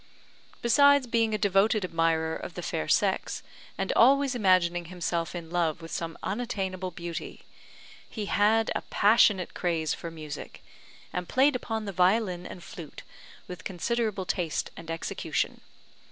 [0.63, 3.43] Besides being a devoted admirer of the fair sex,
[3.77, 7.43] and always imagining himself in love with some unattainable beauty,
[8.09, 10.63] he had a passionate craze for music,
[11.13, 13.03] and played upon the violin and flute
[13.47, 15.61] with considerable taste and execution.